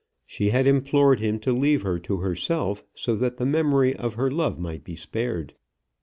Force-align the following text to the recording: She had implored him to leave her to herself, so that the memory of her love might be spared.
She 0.25 0.49
had 0.49 0.65
implored 0.65 1.19
him 1.19 1.37
to 1.41 1.53
leave 1.53 1.83
her 1.83 1.99
to 1.99 2.21
herself, 2.21 2.83
so 2.95 3.15
that 3.17 3.37
the 3.37 3.45
memory 3.45 3.95
of 3.95 4.15
her 4.15 4.31
love 4.31 4.57
might 4.57 4.83
be 4.83 4.95
spared. 4.95 5.53